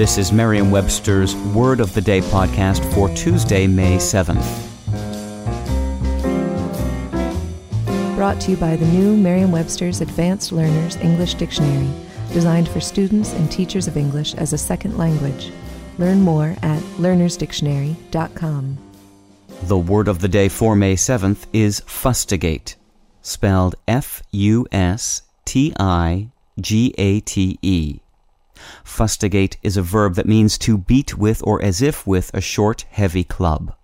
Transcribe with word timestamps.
This 0.00 0.16
is 0.16 0.32
Merriam-Webster's 0.32 1.36
Word 1.36 1.78
of 1.78 1.92
the 1.92 2.00
Day 2.00 2.22
podcast 2.22 2.82
for 2.94 3.10
Tuesday, 3.10 3.66
May 3.66 3.98
7th. 3.98 4.40
Brought 8.16 8.40
to 8.40 8.52
you 8.52 8.56
by 8.56 8.76
the 8.76 8.86
new 8.86 9.14
Merriam-Webster's 9.14 10.00
Advanced 10.00 10.52
Learners 10.52 10.96
English 10.96 11.34
Dictionary, 11.34 11.90
designed 12.32 12.66
for 12.66 12.80
students 12.80 13.34
and 13.34 13.52
teachers 13.52 13.86
of 13.86 13.98
English 13.98 14.32
as 14.36 14.54
a 14.54 14.58
second 14.58 14.96
language. 14.96 15.52
Learn 15.98 16.22
more 16.22 16.56
at 16.62 16.80
learnersdictionary.com. 16.96 18.78
The 19.64 19.78
word 19.78 20.08
of 20.08 20.20
the 20.20 20.28
day 20.28 20.48
for 20.48 20.74
May 20.74 20.94
7th 20.94 21.44
is 21.52 21.80
fustigate, 21.80 22.76
spelled 23.20 23.74
F 23.86 24.22
U 24.30 24.66
S 24.72 25.20
T 25.44 25.74
I 25.78 26.28
G 26.58 26.94
A 26.96 27.20
T 27.20 27.58
E. 27.60 28.00
Fustigate 28.84 29.56
is 29.62 29.76
a 29.76 29.82
verb 29.82 30.14
that 30.14 30.26
means 30.28 30.58
to 30.58 30.78
beat 30.78 31.16
with 31.16 31.42
or 31.44 31.62
as 31.62 31.82
if 31.82 32.06
with 32.06 32.30
a 32.34 32.40
short, 32.40 32.84
heavy 32.90 33.24
club. 33.24 33.74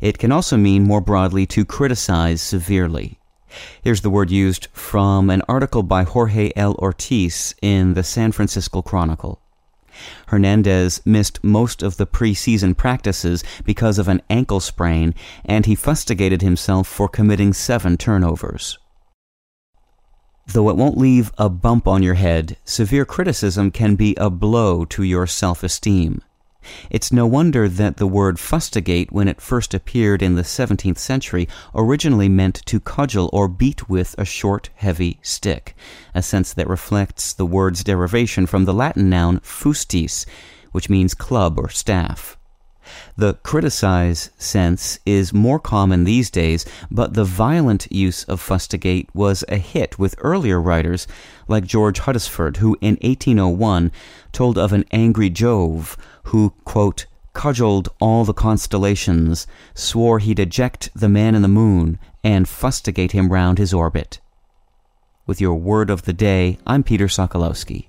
It 0.00 0.18
can 0.18 0.32
also 0.32 0.56
mean 0.56 0.84
more 0.84 1.00
broadly 1.00 1.46
to 1.46 1.64
criticize 1.64 2.40
severely. 2.40 3.18
Here's 3.82 4.02
the 4.02 4.10
word 4.10 4.30
used 4.30 4.68
from 4.72 5.30
an 5.30 5.42
article 5.48 5.82
by 5.82 6.04
Jorge 6.04 6.52
L. 6.56 6.74
Ortiz 6.74 7.54
in 7.62 7.94
the 7.94 8.04
San 8.04 8.32
Francisco 8.32 8.82
Chronicle. 8.82 9.40
Hernandez 10.26 11.00
missed 11.06 11.42
most 11.42 11.82
of 11.82 11.96
the 11.96 12.06
preseason 12.06 12.76
practices 12.76 13.42
because 13.64 13.98
of 13.98 14.08
an 14.08 14.20
ankle 14.28 14.60
sprain, 14.60 15.14
and 15.44 15.64
he 15.64 15.74
fustigated 15.74 16.42
himself 16.42 16.86
for 16.86 17.08
committing 17.08 17.52
seven 17.52 17.96
turnovers. 17.96 18.78
Though 20.46 20.70
it 20.70 20.76
won't 20.76 20.96
leave 20.96 21.32
a 21.38 21.48
bump 21.48 21.88
on 21.88 22.02
your 22.02 22.14
head, 22.14 22.56
severe 22.64 23.04
criticism 23.04 23.70
can 23.70 23.96
be 23.96 24.14
a 24.16 24.30
blow 24.30 24.84
to 24.86 25.02
your 25.02 25.26
self 25.26 25.62
esteem. 25.62 26.22
It's 26.90 27.12
no 27.12 27.26
wonder 27.26 27.68
that 27.68 27.96
the 27.96 28.06
word 28.06 28.38
fustigate, 28.38 29.12
when 29.12 29.28
it 29.28 29.40
first 29.40 29.74
appeared 29.74 30.22
in 30.22 30.34
the 30.34 30.42
17th 30.42 30.98
century, 30.98 31.48
originally 31.74 32.28
meant 32.28 32.62
to 32.66 32.80
cudgel 32.80 33.30
or 33.32 33.48
beat 33.48 33.88
with 33.88 34.14
a 34.18 34.24
short, 34.24 34.70
heavy 34.74 35.18
stick, 35.22 35.76
a 36.14 36.22
sense 36.22 36.52
that 36.54 36.68
reflects 36.68 37.32
the 37.32 37.46
word's 37.46 37.84
derivation 37.84 38.46
from 38.46 38.64
the 38.64 38.74
Latin 38.74 39.08
noun 39.08 39.40
fustis, 39.40 40.26
which 40.72 40.90
means 40.90 41.14
club 41.14 41.58
or 41.58 41.68
staff. 41.68 42.36
The 43.16 43.34
criticize 43.34 44.30
sense 44.38 44.98
is 45.06 45.32
more 45.32 45.58
common 45.58 46.04
these 46.04 46.30
days, 46.30 46.64
but 46.90 47.14
the 47.14 47.24
violent 47.24 47.90
use 47.90 48.24
of 48.24 48.40
fustigate 48.40 49.08
was 49.14 49.44
a 49.48 49.56
hit 49.56 49.98
with 49.98 50.14
earlier 50.18 50.60
writers 50.60 51.06
like 51.48 51.64
George 51.64 52.00
Huddesford, 52.00 52.58
who 52.58 52.76
in 52.80 52.96
1801 53.02 53.92
told 54.32 54.58
of 54.58 54.72
an 54.72 54.84
angry 54.90 55.30
Jove 55.30 55.96
who, 56.24 56.52
quote, 56.64 57.06
cudgeled 57.32 57.88
all 58.00 58.24
the 58.24 58.32
constellations, 58.32 59.46
swore 59.74 60.18
he'd 60.18 60.38
eject 60.38 60.88
the 60.94 61.08
man 61.08 61.34
in 61.34 61.42
the 61.42 61.48
moon, 61.48 61.98
and 62.24 62.48
fustigate 62.48 63.12
him 63.12 63.30
round 63.30 63.58
his 63.58 63.74
orbit. 63.74 64.20
With 65.26 65.40
your 65.40 65.56
word 65.56 65.90
of 65.90 66.02
the 66.02 66.12
day, 66.12 66.58
I'm 66.66 66.82
Peter 66.82 67.08
Sokolowski. 67.08 67.88